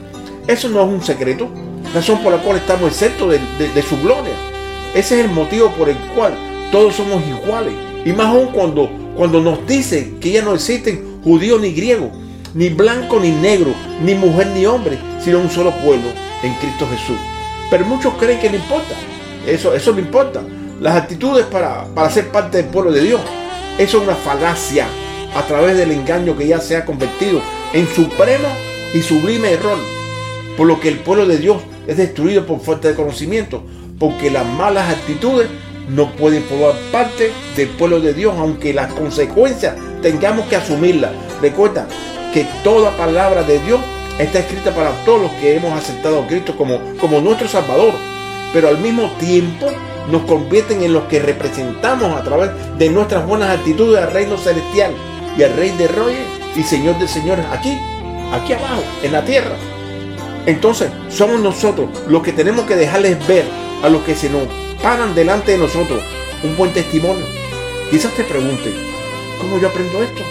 eso 0.47 0.69
no 0.69 0.83
es 0.83 0.89
un 0.89 1.03
secreto, 1.03 1.49
razón 1.95 2.23
por 2.23 2.33
la 2.33 2.39
cual 2.39 2.57
estamos 2.57 2.91
exentos 2.91 3.31
de, 3.31 3.69
de 3.69 3.83
su 3.83 4.01
gloria. 4.01 4.54
Ese 4.95 5.19
es 5.19 5.27
el 5.27 5.31
motivo 5.33 5.71
por 5.73 5.89
el 5.89 5.97
cual 6.15 6.35
todos 6.71 6.95
somos 6.95 7.23
iguales. 7.27 7.75
Y 8.05 8.13
más 8.13 8.27
aún 8.27 8.49
cuando, 8.53 8.89
cuando 9.17 9.41
nos 9.41 9.67
dice 9.67 10.15
que 10.21 10.31
ya 10.31 10.43
no 10.43 10.55
existen 10.55 11.21
judíos 11.25 11.61
ni 11.61 11.73
griegos, 11.73 12.11
ni 12.55 12.69
blanco 12.69 13.19
ni 13.19 13.31
negro, 13.31 13.75
ni 14.03 14.15
mujer 14.15 14.47
ni 14.49 14.67
hombre, 14.67 14.99
sino 15.21 15.41
un 15.41 15.51
solo 15.51 15.73
pueblo 15.85 16.09
en 16.43 16.55
Cristo 16.55 16.87
Jesús. 16.89 17.19
Pero 17.71 17.85
muchos 17.87 18.15
creen 18.15 18.39
que 18.39 18.51
no 18.51 18.57
importa. 18.57 18.95
Eso, 19.47 19.75
eso 19.75 19.93
no 19.93 19.99
importa. 19.99 20.43
Las 20.81 20.97
actitudes 20.97 21.45
para, 21.47 21.87
para 21.95 22.11
ser 22.11 22.29
parte 22.29 22.59
del 22.59 22.67
pueblo 22.67 22.93
de 22.93 23.03
Dios. 23.03 23.21
Eso 23.79 23.99
es 23.99 24.05
una 24.05 24.15
falacia 24.15 24.87
a 25.35 25.43
través 25.43 25.77
del 25.77 25.91
engaño 25.91 26.37
que 26.37 26.47
ya 26.47 26.61
se 26.61 26.77
ha 26.77 26.85
convertido 26.85 27.41
en 27.73 27.89
supremo 27.89 28.49
y 28.95 29.03
sublime 29.03 29.51
error. 29.51 29.79
Por 30.57 30.69
lo 30.69 30.79
que 30.79 30.89
el 30.89 31.01
pueblo 31.01 31.27
de 31.27 31.39
Dios 31.39 31.63
es 31.89 31.97
destruido 31.97 32.47
por 32.47 32.61
falta 32.61 32.89
de 32.89 32.95
conocimiento. 32.95 33.65
Porque 34.05 34.31
las 34.31 34.45
malas 34.45 34.91
actitudes 34.91 35.49
no 35.89 36.11
pueden 36.13 36.43
formar 36.43 36.75
parte 36.93 37.33
del 37.57 37.69
pueblo 37.71 38.01
de 38.01 38.13
Dios, 38.13 38.35
aunque 38.37 38.75
las 38.75 38.93
consecuencias 38.93 39.77
tengamos 40.03 40.45
que 40.45 40.57
asumirlas. 40.57 41.13
Recuerda 41.41 41.87
que 42.35 42.47
toda 42.63 42.95
palabra 42.99 43.45
de 43.45 43.61
Dios 43.61 43.81
está 44.19 44.41
escrita 44.41 44.73
para 44.75 44.91
todos 45.07 45.23
los 45.23 45.31
que 45.41 45.57
hemos 45.57 45.73
aceptado 45.73 46.23
a 46.23 46.27
Cristo 46.27 46.55
como, 46.55 46.79
como 47.01 47.23
nuestro 47.23 47.49
Salvador. 47.49 47.95
Pero 48.53 48.69
al 48.69 48.77
mismo 48.77 49.11
tiempo 49.19 49.69
nos 50.11 50.21
convierten 50.25 50.83
en 50.83 50.93
los 50.93 51.05
que 51.05 51.21
representamos 51.21 52.15
a 52.15 52.23
través 52.23 52.51
de 52.77 52.91
nuestras 52.91 53.27
buenas 53.27 53.57
actitudes 53.57 54.03
al 54.03 54.13
reino 54.13 54.37
celestial 54.37 54.93
y 55.39 55.45
al 55.45 55.57
Rey 55.57 55.71
de 55.79 55.89
Reyes 55.89 56.27
y 56.55 56.63
Señor 56.63 56.99
de 56.99 57.09
Señores 57.09 57.47
aquí, 57.51 57.75
aquí 58.35 58.53
abajo, 58.53 58.83
en 59.03 59.13
la 59.13 59.25
tierra. 59.25 59.57
Entonces, 60.45 60.91
somos 61.09 61.41
nosotros 61.41 61.89
los 62.07 62.23
que 62.23 62.33
tenemos 62.33 62.67
que 62.67 62.77
dejarles 62.77 63.27
ver 63.27 63.64
a 63.83 63.89
los 63.89 64.03
que 64.03 64.15
se 64.15 64.31
nos 64.31 64.43
pagan 64.83 65.15
delante 65.15 65.53
de 65.53 65.59
nosotros 65.59 66.03
un 66.43 66.57
buen 66.57 66.73
testimonio. 66.73 67.25
Quizás 67.91 68.13
te 68.15 68.25
pregunte, 68.25 68.73
¿cómo 69.41 69.59
yo 69.59 69.69
aprendo 69.69 70.03
esto? 70.03 70.23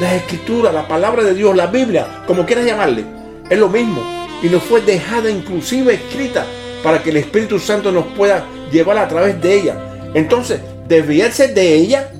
La 0.00 0.14
escritura, 0.14 0.72
la 0.72 0.88
palabra 0.88 1.22
de 1.22 1.34
Dios, 1.34 1.54
la 1.56 1.66
Biblia, 1.66 2.24
como 2.26 2.46
quieras 2.46 2.66
llamarle, 2.66 3.04
es 3.48 3.58
lo 3.58 3.68
mismo. 3.68 4.02
Y 4.42 4.48
nos 4.48 4.62
fue 4.62 4.80
dejada 4.80 5.30
inclusive 5.30 5.94
escrita 5.94 6.46
para 6.82 7.02
que 7.02 7.10
el 7.10 7.16
Espíritu 7.16 7.58
Santo 7.58 7.90
nos 7.92 8.06
pueda 8.08 8.44
llevar 8.70 8.98
a 8.98 9.08
través 9.08 9.40
de 9.40 9.54
ella. 9.54 9.76
Entonces, 10.14 10.60
desviarse 10.86 11.48
de 11.48 11.74
ella 11.74 12.10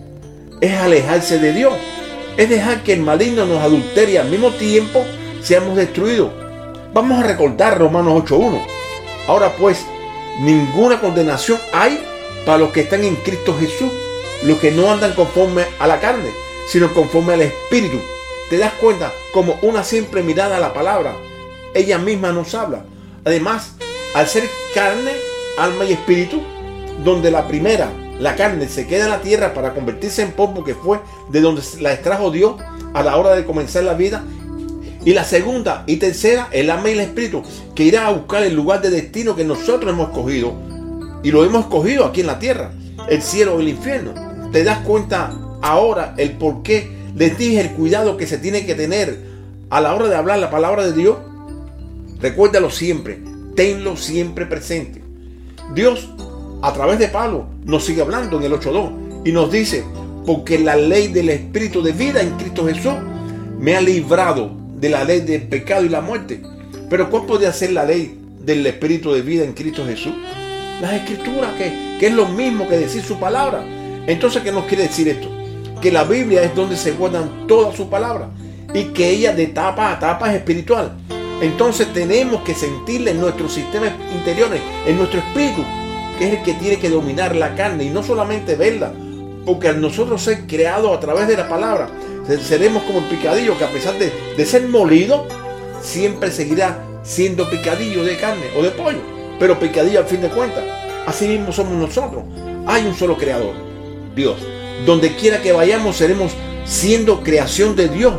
es 0.60 0.72
alejarse 0.72 1.38
de 1.38 1.52
Dios. 1.52 1.74
Es 2.36 2.48
dejar 2.48 2.82
que 2.82 2.94
el 2.94 3.00
maligno 3.00 3.44
nos 3.44 3.62
adultere 3.62 4.12
y 4.12 4.16
al 4.16 4.28
mismo 4.28 4.50
tiempo 4.50 5.04
seamos 5.42 5.76
destruidos. 5.76 6.30
Vamos 6.92 7.22
a 7.22 7.26
recordar 7.26 7.78
Romanos 7.78 8.24
8.1. 8.24 8.60
Ahora 9.26 9.52
pues, 9.58 9.84
ninguna 10.40 11.00
condenación 11.00 11.58
hay 11.72 12.02
para 12.44 12.58
los 12.58 12.70
que 12.70 12.80
están 12.80 13.04
en 13.04 13.16
Cristo 13.16 13.56
Jesús, 13.58 13.90
los 14.42 14.58
que 14.58 14.70
no 14.70 14.90
andan 14.90 15.14
conforme 15.14 15.64
a 15.78 15.86
la 15.86 16.00
carne, 16.00 16.30
sino 16.68 16.92
conforme 16.92 17.34
al 17.34 17.42
Espíritu. 17.42 17.98
Te 18.50 18.58
das 18.58 18.72
cuenta 18.74 19.12
como 19.32 19.58
una 19.62 19.82
simple 19.84 20.22
mirada 20.22 20.58
a 20.58 20.60
la 20.60 20.74
palabra, 20.74 21.14
ella 21.74 21.98
misma 21.98 22.32
nos 22.32 22.54
habla. 22.54 22.84
Además, 23.24 23.72
al 24.14 24.28
ser 24.28 24.44
carne, 24.74 25.12
alma 25.58 25.84
y 25.84 25.92
espíritu, 25.92 26.42
donde 27.02 27.30
la 27.30 27.48
primera, 27.48 27.90
la 28.20 28.36
carne, 28.36 28.68
se 28.68 28.86
queda 28.86 29.04
en 29.04 29.10
la 29.10 29.20
tierra 29.20 29.54
para 29.54 29.74
convertirse 29.74 30.22
en 30.22 30.32
polvo 30.32 30.62
que 30.62 30.74
fue 30.74 31.00
de 31.30 31.40
donde 31.40 31.62
la 31.80 31.92
extrajo 31.92 32.30
Dios 32.30 32.54
a 32.92 33.02
la 33.02 33.16
hora 33.16 33.34
de 33.34 33.44
comenzar 33.44 33.82
la 33.84 33.94
vida. 33.94 34.22
Y 35.04 35.12
la 35.12 35.24
segunda 35.24 35.84
y 35.86 35.96
tercera, 35.96 36.48
el 36.50 36.70
alma 36.70 36.88
y 36.88 36.92
el 36.92 37.00
espíritu, 37.00 37.42
que 37.74 37.84
irá 37.84 38.06
a 38.06 38.12
buscar 38.12 38.42
el 38.42 38.54
lugar 38.54 38.80
de 38.80 38.90
destino 38.90 39.36
que 39.36 39.44
nosotros 39.44 39.92
hemos 39.92 40.10
cogido. 40.10 40.54
Y 41.22 41.30
lo 41.30 41.44
hemos 41.44 41.66
cogido 41.66 42.06
aquí 42.06 42.22
en 42.22 42.26
la 42.26 42.38
tierra, 42.38 42.72
el 43.08 43.20
cielo 43.20 43.56
o 43.56 43.60
el 43.60 43.68
infierno. 43.68 44.14
¿Te 44.50 44.64
das 44.64 44.78
cuenta 44.80 45.38
ahora 45.60 46.14
el 46.16 46.32
por 46.32 46.62
qué 46.62 46.90
les 47.14 47.36
dije 47.36 47.60
el 47.60 47.70
cuidado 47.72 48.16
que 48.16 48.26
se 48.26 48.38
tiene 48.38 48.64
que 48.64 48.74
tener 48.74 49.18
a 49.68 49.80
la 49.80 49.94
hora 49.94 50.08
de 50.08 50.16
hablar 50.16 50.38
la 50.38 50.50
palabra 50.50 50.86
de 50.86 50.92
Dios? 50.92 51.18
Recuérdalo 52.20 52.70
siempre, 52.70 53.20
tenlo 53.56 53.96
siempre 53.96 54.46
presente. 54.46 55.02
Dios, 55.74 56.08
a 56.62 56.72
través 56.72 56.98
de 56.98 57.08
Pablo, 57.08 57.46
nos 57.64 57.84
sigue 57.84 58.00
hablando 58.00 58.38
en 58.38 58.44
el 58.44 58.52
8.2 58.52 59.26
y 59.26 59.32
nos 59.32 59.50
dice, 59.50 59.84
porque 60.24 60.58
la 60.58 60.76
ley 60.76 61.08
del 61.08 61.28
Espíritu 61.28 61.82
de 61.82 61.92
vida 61.92 62.22
en 62.22 62.30
Cristo 62.38 62.66
Jesús 62.66 62.94
me 63.58 63.76
ha 63.76 63.80
librado 63.80 64.63
de 64.74 64.88
la 64.88 65.04
ley 65.04 65.20
del 65.20 65.42
pecado 65.42 65.84
y 65.84 65.88
la 65.88 66.00
muerte. 66.00 66.40
Pero 66.90 67.10
¿cuál 67.10 67.26
puede 67.26 67.46
hacer 67.46 67.72
la 67.72 67.84
ley 67.84 68.18
del 68.40 68.66
Espíritu 68.66 69.12
de 69.12 69.22
vida 69.22 69.44
en 69.44 69.52
Cristo 69.52 69.84
Jesús? 69.86 70.14
Las 70.80 70.92
escrituras, 70.94 71.52
que, 71.56 71.96
que 71.98 72.06
es 72.08 72.12
lo 72.12 72.26
mismo 72.26 72.68
que 72.68 72.76
decir 72.76 73.02
su 73.02 73.18
palabra. 73.18 73.64
Entonces, 74.06 74.42
¿qué 74.42 74.52
nos 74.52 74.66
quiere 74.66 74.84
decir 74.84 75.08
esto? 75.08 75.28
Que 75.80 75.90
la 75.90 76.04
Biblia 76.04 76.42
es 76.42 76.54
donde 76.54 76.76
se 76.76 76.92
guardan 76.92 77.46
todas 77.46 77.74
sus 77.76 77.86
palabras 77.86 78.28
y 78.74 78.84
que 78.86 79.08
ella 79.08 79.32
de 79.32 79.44
etapa 79.44 79.90
a 79.90 79.94
etapa 79.94 80.30
es 80.30 80.36
espiritual. 80.36 80.92
Entonces 81.40 81.92
tenemos 81.92 82.42
que 82.42 82.54
sentirle 82.54 83.12
en 83.12 83.20
nuestros 83.20 83.52
sistemas 83.52 83.92
interiores, 84.14 84.60
en 84.86 84.96
nuestro 84.96 85.20
espíritu, 85.20 85.64
que 86.18 86.28
es 86.28 86.38
el 86.38 86.42
que 86.42 86.54
tiene 86.54 86.78
que 86.78 86.90
dominar 86.90 87.34
la 87.34 87.54
carne 87.54 87.84
y 87.84 87.90
no 87.90 88.02
solamente 88.02 88.56
verla, 88.56 88.92
porque 89.44 89.68
al 89.68 89.80
nosotros 89.80 90.22
ser 90.22 90.46
creados 90.46 90.96
a 90.96 91.00
través 91.00 91.28
de 91.28 91.36
la 91.36 91.48
palabra, 91.48 91.88
seremos 92.26 92.82
como 92.84 93.00
el 93.00 93.04
picadillo 93.06 93.56
que 93.58 93.64
a 93.64 93.70
pesar 93.70 93.98
de, 93.98 94.12
de 94.36 94.46
ser 94.46 94.68
molido, 94.68 95.26
siempre 95.82 96.30
seguirá 96.30 96.82
siendo 97.02 97.48
picadillo 97.50 98.02
de 98.04 98.16
carne 98.16 98.46
o 98.56 98.62
de 98.62 98.70
pollo, 98.70 99.00
pero 99.38 99.58
picadillo 99.58 100.00
al 100.00 100.06
fin 100.06 100.22
de 100.22 100.28
cuentas. 100.28 100.64
Así 101.06 101.28
mismo 101.28 101.52
somos 101.52 101.74
nosotros. 101.74 102.24
Hay 102.66 102.86
un 102.86 102.94
solo 102.94 103.16
creador, 103.16 103.54
Dios. 104.16 104.36
Donde 104.86 105.14
quiera 105.14 105.40
que 105.40 105.52
vayamos 105.52 105.96
seremos 105.96 106.32
siendo 106.64 107.22
creación 107.22 107.76
de 107.76 107.88
Dios, 107.88 108.14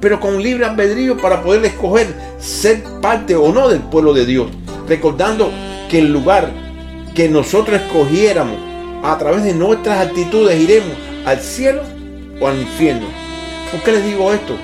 pero 0.00 0.20
con 0.20 0.42
libre 0.42 0.64
albedrío 0.64 1.16
para 1.16 1.42
poder 1.42 1.64
escoger 1.64 2.08
ser 2.38 2.82
parte 3.00 3.36
o 3.36 3.52
no 3.52 3.68
del 3.68 3.80
pueblo 3.80 4.12
de 4.12 4.26
Dios, 4.26 4.48
recordando 4.88 5.50
que 5.88 6.00
el 6.00 6.12
lugar 6.12 6.50
que 7.14 7.28
nosotros 7.28 7.80
escogiéramos 7.80 8.58
a 9.02 9.16
través 9.16 9.44
de 9.44 9.54
nuestras 9.54 10.06
actitudes 10.06 10.60
iremos 10.60 10.92
al 11.24 11.40
cielo 11.40 11.82
o 12.40 12.48
al 12.48 12.60
infierno. 12.60 13.27
¿Por 13.70 13.82
qué 13.82 13.92
les 13.92 14.04
digo 14.04 14.32
esto? 14.32 14.56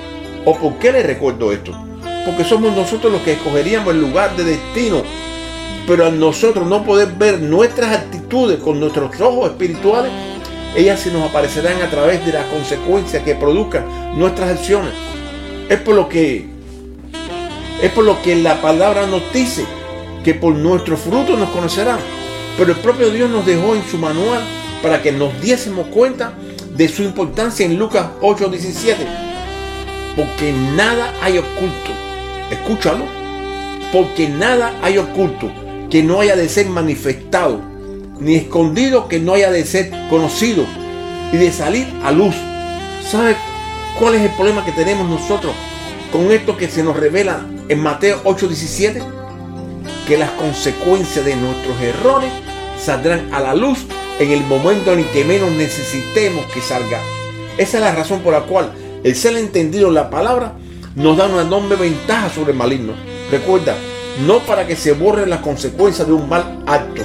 ¿O 0.45 0.57
por 0.57 0.79
qué 0.79 0.91
les 0.91 1.05
recuerdo 1.05 1.51
esto? 1.51 1.71
Porque 2.25 2.43
somos 2.43 2.75
nosotros 2.75 3.11
los 3.11 3.21
que 3.21 3.33
escogeríamos 3.33 3.93
el 3.93 4.01
lugar 4.01 4.35
de 4.35 4.43
destino. 4.43 5.03
Pero 5.87 6.07
al 6.07 6.19
nosotros 6.19 6.67
no 6.67 6.83
poder 6.83 7.09
ver 7.09 7.39
nuestras 7.39 7.95
actitudes 7.95 8.57
con 8.59 8.79
nuestros 8.79 9.21
ojos 9.21 9.51
espirituales, 9.51 10.11
ellas 10.75 10.99
se 10.99 11.11
nos 11.11 11.29
aparecerán 11.29 11.81
a 11.83 11.89
través 11.89 12.25
de 12.25 12.33
las 12.33 12.45
consecuencias 12.47 13.21
que 13.23 13.35
produzcan 13.35 13.85
nuestras 14.17 14.57
acciones. 14.57 14.93
Es 15.69 15.79
por 15.79 15.93
lo 15.93 16.09
que 16.09 16.47
es 17.81 17.91
por 17.91 18.05
lo 18.05 18.19
que 18.23 18.35
la 18.35 18.61
palabra 18.61 19.05
nos 19.05 19.21
dice 19.31 19.65
que 20.23 20.33
por 20.33 20.55
nuestros 20.55 20.99
frutos 20.99 21.37
nos 21.37 21.49
conocerán. 21.49 21.99
Pero 22.57 22.71
el 22.71 22.77
propio 22.77 23.11
Dios 23.11 23.29
nos 23.29 23.45
dejó 23.45 23.75
en 23.75 23.83
su 23.83 23.99
manual 23.99 24.41
para 24.81 25.01
que 25.03 25.11
nos 25.11 25.39
diésemos 25.41 25.87
cuenta 25.87 26.33
de 26.75 26.87
su 26.89 27.03
importancia 27.03 27.65
en 27.65 27.77
Lucas 27.77 28.07
8:17. 28.21 28.95
Porque 30.15 30.53
nada 30.75 31.13
hay 31.21 31.37
oculto. 31.37 31.91
Escúchalo. 32.51 33.05
porque 33.91 34.27
nada 34.27 34.73
hay 34.81 34.97
oculto 34.97 35.49
que 35.89 36.03
no 36.03 36.19
haya 36.19 36.35
de 36.35 36.49
ser 36.49 36.65
manifestado, 36.67 37.61
ni 38.19 38.35
escondido 38.35 39.07
que 39.07 39.19
no 39.19 39.35
haya 39.35 39.51
de 39.51 39.63
ser 39.63 39.89
conocido 40.09 40.65
y 41.31 41.37
de 41.37 41.49
salir 41.51 41.87
a 42.03 42.11
luz. 42.11 42.35
¿Sabe 43.09 43.37
cuál 43.97 44.15
es 44.15 44.21
el 44.23 44.31
problema 44.31 44.65
que 44.65 44.73
tenemos 44.73 45.07
nosotros 45.07 45.53
con 46.11 46.29
esto 46.31 46.57
que 46.57 46.67
se 46.67 46.83
nos 46.83 46.97
revela 46.97 47.45
en 47.69 47.79
Mateo 47.79 48.19
8:17? 48.25 49.01
Que 50.07 50.17
las 50.17 50.31
consecuencias 50.31 51.23
de 51.23 51.35
nuestros 51.37 51.79
errores 51.79 52.31
saldrán 52.83 53.33
a 53.33 53.39
la 53.39 53.55
luz 53.55 53.85
en 54.19 54.31
el 54.31 54.43
momento 54.45 54.93
en 54.93 55.03
que 55.05 55.25
menos 55.25 55.51
necesitemos 55.51 56.45
que 56.53 56.61
salga. 56.61 57.01
Esa 57.57 57.77
es 57.77 57.83
la 57.83 57.93
razón 57.93 58.21
por 58.21 58.33
la 58.33 58.41
cual 58.41 58.71
el 59.03 59.15
ser 59.15 59.35
entendido 59.37 59.89
en 59.89 59.95
la 59.95 60.09
palabra 60.09 60.53
nos 60.95 61.17
da 61.17 61.25
una 61.25 61.41
enorme 61.41 61.75
ventaja 61.75 62.29
sobre 62.29 62.51
el 62.51 62.57
maligno. 62.57 62.93
Recuerda, 63.29 63.75
no 64.25 64.39
para 64.39 64.65
que 64.65 64.75
se 64.75 64.93
borren 64.93 65.29
las 65.29 65.41
consecuencias 65.41 66.07
de 66.07 66.13
un 66.13 66.29
mal 66.29 66.63
acto. 66.65 67.01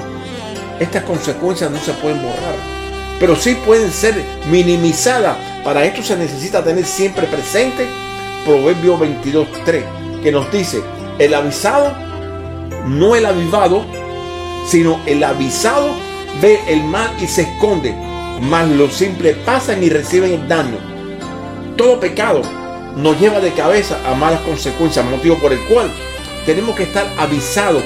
Estas 0.78 1.04
consecuencias 1.04 1.70
no 1.70 1.78
se 1.78 1.92
pueden 1.94 2.22
borrar, 2.22 2.54
pero 3.18 3.36
sí 3.36 3.56
pueden 3.66 3.90
ser 3.90 4.14
minimizadas. 4.50 5.36
Para 5.64 5.84
esto 5.84 6.02
se 6.02 6.16
necesita 6.16 6.64
tener 6.64 6.84
siempre 6.86 7.26
presente 7.26 7.86
Proverbio 8.46 8.98
22.3, 8.98 10.22
que 10.22 10.32
nos 10.32 10.50
dice, 10.50 10.82
el 11.18 11.34
avisado, 11.34 11.92
no 12.86 13.14
el 13.14 13.26
avivado, 13.26 13.84
sino 14.66 15.00
el 15.06 15.22
avisado 15.22 16.09
ve 16.40 16.60
el 16.66 16.84
mal 16.84 17.10
y 17.20 17.26
se 17.26 17.42
esconde, 17.42 17.94
mas 18.40 18.68
los 18.68 18.94
simples 18.94 19.36
pasan 19.44 19.82
y 19.82 19.88
reciben 19.88 20.32
el 20.32 20.48
daño. 20.48 20.78
Todo 21.76 22.00
pecado 22.00 22.42
nos 22.96 23.18
lleva 23.20 23.40
de 23.40 23.52
cabeza 23.52 23.98
a 24.06 24.14
malas 24.14 24.40
consecuencias, 24.40 25.04
motivo 25.04 25.36
por 25.36 25.52
el 25.52 25.60
cual 25.60 25.90
tenemos 26.46 26.76
que 26.76 26.84
estar 26.84 27.06
avisados. 27.18 27.82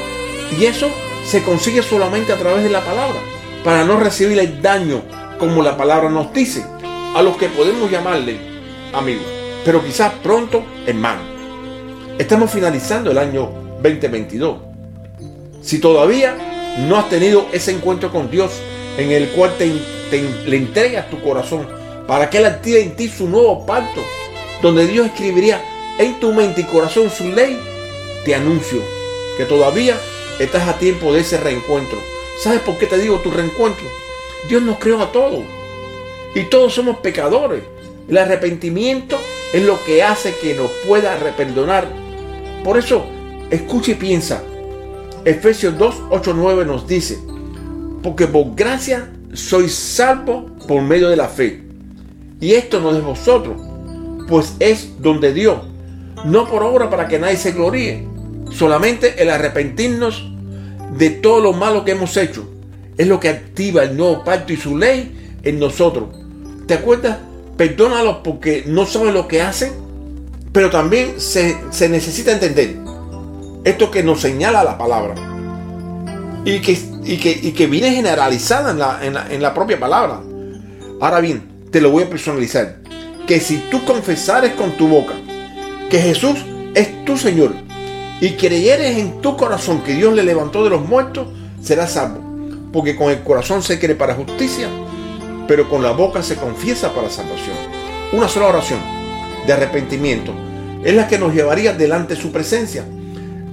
Y 0.59 0.65
eso 0.65 0.89
se 1.25 1.43
consigue 1.43 1.83
solamente 1.83 2.33
a 2.33 2.37
través 2.37 2.63
de 2.65 2.71
la 2.71 2.85
palabra, 2.85 3.19
para 3.65 3.85
no 3.85 3.99
recibir 3.99 4.39
el 4.39 4.61
daño 4.61 5.03
como 5.39 5.63
la 5.63 5.77
palabra 5.77 6.11
nos 6.11 6.33
dice, 6.33 6.65
a 7.15 7.23
los 7.23 7.37
que 7.37 7.49
podemos 7.49 7.91
llamarle 7.91 8.39
amigos, 8.93 9.25
pero 9.65 9.85
quizás 9.85 10.13
pronto 10.23 10.65
hermano. 10.87 11.23
Estamos 12.19 12.51
finalizando 12.51 13.11
el 13.11 13.19
año 13.19 13.51
2022. 13.83 14.59
Si 15.63 15.79
todavía 15.81 16.54
no 16.79 16.97
has 16.97 17.09
tenido 17.09 17.47
ese 17.53 17.73
encuentro 17.73 18.11
con 18.11 18.31
Dios 18.31 18.53
en 18.99 19.11
el 19.11 19.29
cual 19.31 19.53
te, 19.59 19.73
le 20.47 20.57
entregas 20.57 21.09
tu 21.11 21.21
corazón 21.21 21.67
para 22.07 22.31
que 22.31 22.39
Él 22.39 22.47
active 22.47 22.83
en 22.83 22.97
ti 22.97 23.09
su 23.09 23.29
nuevo 23.29 23.65
pacto, 23.65 24.03
donde 24.63 24.87
Dios 24.87 25.07
escribiría 25.07 25.63
en 25.99 26.19
tu 26.21 26.33
mente 26.33 26.63
y 26.63 26.65
corazón 26.65 27.11
su 27.11 27.31
ley, 27.31 27.59
te 28.25 28.35
anuncio 28.35 28.81
que 29.37 29.45
todavía 29.45 29.97
estás 30.39 30.69
a 30.69 30.79
tiempo 30.79 31.13
de 31.13 31.21
ese 31.21 31.39
reencuentro. 31.39 31.99
¿Sabes 32.43 32.61
por 32.61 32.77
qué 32.79 32.87
te 32.87 32.99
digo 32.99 33.19
tu 33.19 33.31
reencuentro? 33.31 33.87
Dios 34.49 34.63
nos 34.63 34.79
creó 34.79 35.01
a 35.01 35.13
todos 35.13 35.43
y 36.35 36.43
todos 36.45 36.75
somos 36.75 36.99
pecadores. 36.99 37.63
El 38.09 38.19
arrepentimiento 38.19 39.19
es 39.53 39.63
lo 39.63 39.83
que 39.85 40.03
hace 40.03 40.35
que 40.35 40.55
nos 40.55 40.71
pueda 40.87 41.17
reperdonar. 41.17 41.89
Por 42.63 42.77
eso, 42.77 43.07
escucha 43.51 43.93
y 43.93 43.95
piensa. 43.95 44.43
Efesios 45.25 45.79
2, 45.79 46.03
8, 46.11 46.35
9 46.37 46.65
nos 46.67 46.87
dice, 46.87 47.19
porque 48.03 48.27
por 48.27 48.55
gracia 48.55 49.11
sois 49.33 49.75
salvos 49.75 50.45
por 50.67 50.83
medio 50.83 51.09
de 51.09 51.17
la 51.17 51.29
fe. 51.29 51.63
Y 52.41 52.53
esto 52.53 52.81
no 52.81 52.95
es 52.95 53.03
vosotros, 53.03 53.61
pues 54.29 54.55
es 54.61 55.01
donde 55.01 55.33
Dios, 55.33 55.59
no 56.25 56.47
por 56.49 56.63
obra 56.63 56.91
para 56.91 57.09
que 57.09 57.19
nadie 57.19 57.37
se 57.37 57.53
gloríe, 57.53 58.07
solamente 58.51 59.23
el 59.23 59.31
arrepentirnos 59.31 60.31
de 60.97 61.11
todo 61.11 61.41
lo 61.41 61.53
malo 61.53 61.85
que 61.85 61.93
hemos 61.93 62.17
hecho. 62.17 62.49
Es 62.97 63.09
lo 63.09 63.19
que 63.19 63.29
activa 63.29 63.83
el 63.83 63.97
nuevo 63.97 64.23
pacto 64.23 64.53
y 64.53 64.57
su 64.57 64.77
ley 64.77 65.39
en 65.43 65.59
nosotros. 65.59 66.09
¿Te 66.67 66.75
acuerdas? 66.75 67.19
Perdónalos 67.57 68.19
porque 68.23 68.65
no 68.67 68.87
saben 68.87 69.15
lo 69.15 69.27
que 69.27 69.43
hacen. 69.43 69.73
Pero 70.53 70.71
también 70.71 71.21
se, 71.21 71.57
necesita 71.89 72.33
entender 72.33 72.77
esto 73.65 73.91
que 73.91 74.03
nos 74.03 74.21
señala 74.21 74.63
la 74.63 74.79
palabra. 74.79 75.15
Y 76.45 76.61
que, 76.61 77.67
viene 77.67 77.91
generalizada 77.93 78.71
en 78.71 78.79
la, 78.79 79.05
en, 79.05 79.15
la, 79.15 79.27
en 79.33 79.43
la 79.43 79.55
propia 79.55 79.81
palabra. 79.81 80.21
Ahora 81.01 81.21
bien, 81.21 81.69
te 81.71 81.81
lo 81.81 81.91
voy 81.91 82.05
a 82.05 82.11
personalizar. 82.11 82.77
Que 83.27 83.41
si 83.41 83.57
tú 83.71 83.85
confesares 83.85 84.53
con 84.53 84.73
tu 84.73 84.87
boca 84.87 85.15
que 85.91 85.99
Jesús 85.99 86.37
es 86.75 87.05
tu 87.05 87.17
Señor 87.17 87.55
y 88.21 88.31
creyeres 88.33 88.99
en 88.99 89.21
tu 89.21 89.37
corazón 89.37 89.83
que 89.83 89.95
Dios 89.95 90.15
le 90.15 90.23
levantó 90.23 90.63
de 90.63 90.71
los 90.71 90.87
muertos, 90.87 91.29
serás 91.63 91.93
salvo. 91.93 92.21
Porque 92.73 92.97
con 92.97 93.11
el 93.11 93.23
corazón 93.23 93.63
se 93.63 93.79
cree 93.79 93.95
para 93.95 94.15
justicia, 94.15 94.69
pero 95.49 95.69
con 95.69 95.83
la 95.83 95.93
boca 95.93 96.23
se 96.23 96.37
confiesa 96.37 96.93
para 96.93 97.11
salvación. 97.11 97.57
Una 98.13 98.29
sola 98.29 98.49
oración 98.49 98.81
de 99.47 99.53
arrepentimiento 99.53 100.35
es 100.85 100.95
la 100.95 101.09
que 101.09 101.19
nos 101.19 101.35
llevaría 101.35 101.73
delante 101.73 102.15
de 102.15 102.21
su 102.21 102.31
presencia. 102.31 102.85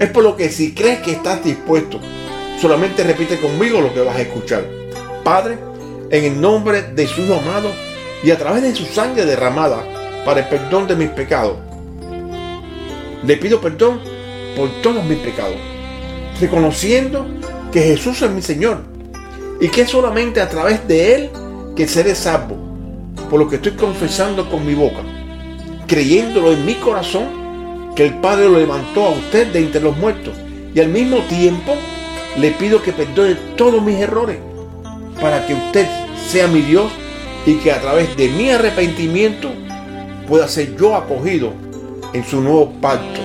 Es 0.02 0.10
por 0.10 0.24
lo 0.24 0.36
que 0.36 0.50
si 0.50 0.74
crees 0.74 0.98
que 1.02 1.12
estás 1.12 1.44
dispuesto, 1.44 2.00
solamente 2.60 3.04
repite 3.04 3.40
conmigo 3.40 3.80
lo 3.80 3.94
que 3.94 4.02
vas 4.02 4.16
a 4.16 4.22
escuchar. 4.22 4.66
Padre, 5.24 5.60
en 6.10 6.24
el 6.24 6.42
nombre 6.42 6.82
de 6.82 7.06
su 7.06 7.22
amado 7.32 7.70
y 8.24 8.32
a 8.32 8.38
través 8.40 8.64
de 8.64 8.74
su 8.74 8.84
sangre 8.86 9.26
derramada 9.26 9.84
para 10.26 10.40
el 10.40 10.48
perdón 10.48 10.88
de 10.88 10.96
mis 10.96 11.10
pecados, 11.10 11.56
le 13.24 13.38
pido 13.38 13.62
perdón 13.62 14.02
por 14.58 14.72
todos 14.82 15.06
mis 15.06 15.20
pecados, 15.20 15.58
reconociendo 16.40 17.28
que 17.72 17.84
Jesús 17.84 18.24
es 18.24 18.32
mi 18.32 18.42
Señor 18.42 18.82
y 19.60 19.70
que 19.70 19.82
es 19.82 19.92
solamente 19.92 20.42
a 20.42 20.50
través 20.50 20.88
de 20.88 21.14
Él 21.14 21.30
que 21.76 21.88
seré 21.88 22.16
salvo, 22.16 22.58
por 23.30 23.40
lo 23.40 23.48
que 23.48 23.58
estoy 23.58 23.74
confesando 23.74 24.50
con 24.50 24.66
mi 24.66 24.74
boca, 24.74 25.04
creyéndolo 25.86 26.54
en 26.54 26.66
mi 26.66 26.74
corazón, 26.74 27.41
que 27.96 28.06
el 28.06 28.14
Padre 28.16 28.50
lo 28.50 28.58
levantó 28.58 29.06
a 29.06 29.10
usted 29.10 29.48
de 29.48 29.60
entre 29.60 29.82
los 29.82 29.98
muertos. 29.98 30.34
Y 30.74 30.80
al 30.80 30.90
mismo 30.90 31.18
tiempo 31.28 31.76
le 32.38 32.52
pido 32.52 32.82
que 32.82 32.94
perdone 32.94 33.36
todos 33.58 33.82
mis 33.82 34.00
errores 34.00 34.38
para 35.20 35.46
que 35.46 35.54
usted 35.54 35.86
sea 36.28 36.48
mi 36.48 36.62
Dios 36.62 36.92
y 37.46 37.56
que 37.56 37.72
a 37.72 37.82
través 37.82 38.16
de 38.16 38.30
mi 38.30 38.50
arrepentimiento 38.50 39.52
pueda 40.28 40.48
ser 40.48 40.76
yo 40.78 40.96
acogido 40.96 41.54
en 42.14 42.24
su 42.24 42.42
nuevo 42.42 42.72
pacto 42.82 43.20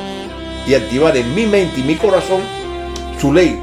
y 0.67 0.75
activar 0.75 1.17
en 1.17 1.35
mi 1.35 1.47
mente 1.47 1.81
y 1.81 1.85
mi 1.85 1.95
corazón 1.95 2.41
su 3.21 3.33
ley, 3.33 3.59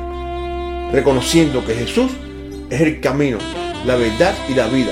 reconociendo 0.91 1.65
que 1.65 1.75
Jesús 1.75 2.11
es 2.69 2.81
el 2.81 3.01
camino, 3.01 3.37
la 3.85 3.95
verdad 3.95 4.33
y 4.47 4.53
la 4.53 4.67
vida, 4.67 4.91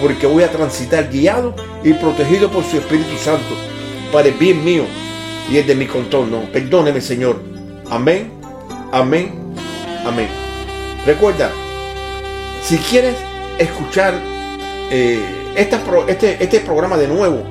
porque 0.00 0.26
voy 0.26 0.44
a 0.44 0.50
transitar 0.50 1.10
guiado 1.10 1.54
y 1.82 1.92
protegido 1.94 2.48
por 2.50 2.64
su 2.64 2.76
Espíritu 2.76 3.16
Santo 3.18 3.56
para 4.12 4.28
el 4.28 4.34
bien 4.34 4.64
mío 4.64 4.84
y 5.50 5.56
el 5.58 5.66
de 5.66 5.74
mi 5.74 5.86
contorno. 5.86 6.42
Perdóneme, 6.52 7.00
Señor. 7.00 7.40
Amén, 7.90 8.30
amén, 8.92 9.32
amén. 10.06 10.28
Recuerda, 11.06 11.50
si 12.62 12.76
quieres 12.78 13.14
escuchar 13.58 14.14
eh, 14.90 15.20
este, 15.56 16.42
este 16.42 16.60
programa 16.60 16.96
de 16.96 17.08
nuevo, 17.08 17.42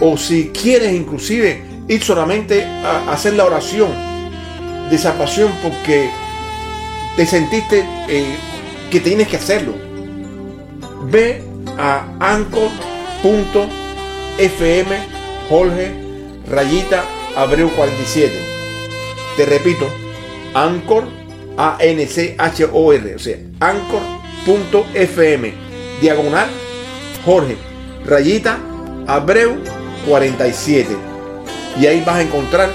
o 0.00 0.16
si 0.16 0.48
quieres 0.48 0.92
inclusive 0.92 1.62
ir 1.88 2.02
solamente 2.02 2.64
a 2.64 3.12
hacer 3.12 3.34
la 3.34 3.44
oración 3.44 3.90
de 4.90 4.98
salvación 4.98 5.50
porque 5.62 6.10
te 7.16 7.26
sentiste 7.26 7.84
eh, 8.08 8.36
que 8.90 9.00
tienes 9.00 9.28
que 9.28 9.36
hacerlo. 9.36 9.74
Ve 11.10 11.42
a 11.78 12.06
anchor.fm 12.20 12.74
Jorge 15.48 15.94
Rayita 16.48 17.04
Abreu 17.36 17.70
47. 17.70 18.32
Te 19.36 19.46
repito, 19.46 19.88
Anchor 20.54 21.04
A 21.56 21.76
N 21.80 22.06
C 22.06 22.34
H 22.38 22.68
O 22.72 22.92
R, 22.92 23.14
o 23.14 23.18
sea, 23.18 23.36
anchor.fm 23.60 25.52
diagonal 26.00 26.48
Jorge 27.24 27.56
Rayita 28.04 28.58
Abreu 29.06 29.56
47. 30.06 30.96
Y 31.80 31.86
ahí 31.86 32.02
vas 32.06 32.16
a 32.16 32.22
encontrar 32.22 32.70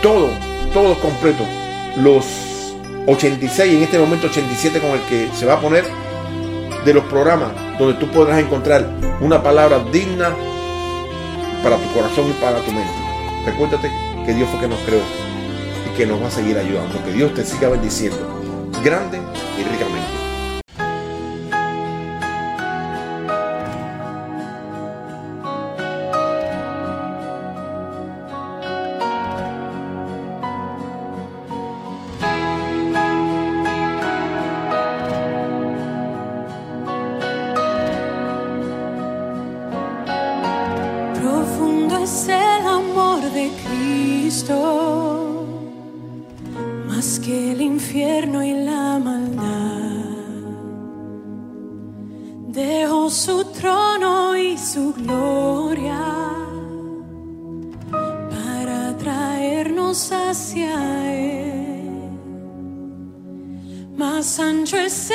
todo, 0.00 0.30
todo 0.72 0.98
completo. 1.00 1.44
Los 1.96 2.24
86, 3.06 3.74
en 3.74 3.82
este 3.82 3.98
momento 3.98 4.26
87 4.28 4.80
con 4.80 4.90
el 4.92 5.00
que 5.02 5.28
se 5.34 5.44
va 5.44 5.54
a 5.54 5.60
poner 5.60 5.84
de 6.84 6.94
los 6.94 7.04
programas 7.04 7.50
donde 7.78 7.94
tú 7.94 8.06
podrás 8.08 8.40
encontrar 8.40 8.88
una 9.20 9.42
palabra 9.42 9.80
digna 9.92 10.34
para 11.62 11.76
tu 11.76 11.92
corazón 11.92 12.30
y 12.30 12.42
para 12.42 12.58
tu 12.60 12.72
mente. 12.72 13.01
Recuérdate 13.44 13.90
que 14.24 14.34
Dios 14.34 14.48
fue 14.50 14.60
que 14.60 14.68
nos 14.68 14.78
creó 14.80 15.02
y 15.86 15.96
que 15.96 16.06
nos 16.06 16.22
va 16.22 16.28
a 16.28 16.30
seguir 16.30 16.56
ayudando. 16.56 17.02
Que 17.04 17.12
Dios 17.12 17.34
te 17.34 17.44
siga 17.44 17.68
bendiciendo 17.68 18.42
grande 18.82 19.18
y 19.58 19.62
ricamente. 19.62 20.11
infierno 47.92 48.42
y 48.42 48.54
la 48.54 48.98
maldad. 48.98 49.42
Dejó 52.48 53.10
su 53.10 53.44
trono 53.44 54.34
y 54.34 54.56
su 54.56 54.94
gloria 54.94 56.00
para 57.90 58.96
traernos 58.96 60.10
hacia 60.10 60.72
él. 61.12 62.08
Más 63.94 64.40
ancho 64.40 64.78
es 64.78 65.10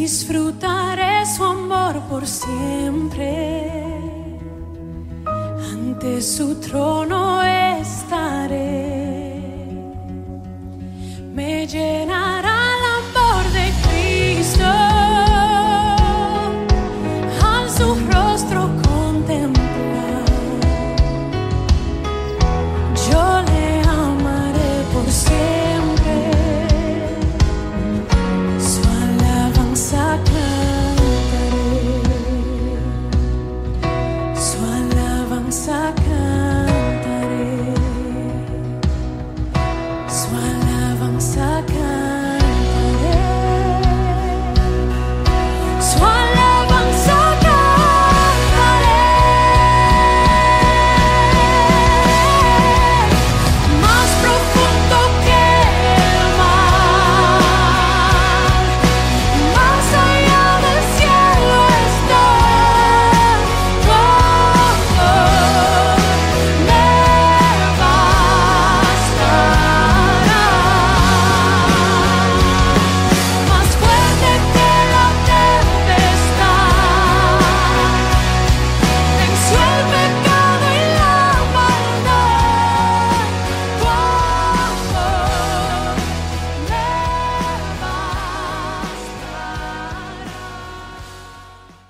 Disfrutaré 0.00 1.24
su 1.24 1.42
amor 1.42 1.94
por 2.10 2.26
siempre. 2.26 3.72
Ante 5.72 6.20
su 6.20 6.60
trono 6.60 7.42
estaré. 7.42 9.40
Me 11.34 11.66
llevaré 11.66 12.05